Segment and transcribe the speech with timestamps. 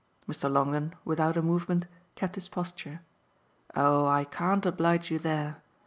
[0.27, 0.51] Mr.
[0.51, 3.01] Longdon, without a movement, kept his posture.
[3.75, 5.61] "Oh I can't oblige you there.